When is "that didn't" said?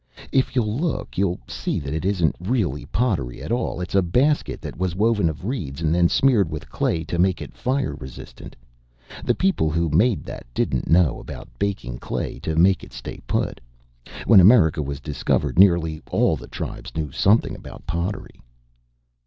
10.23-10.89